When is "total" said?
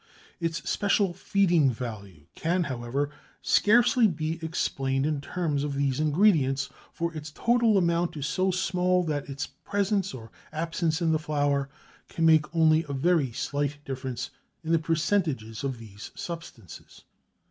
7.29-7.77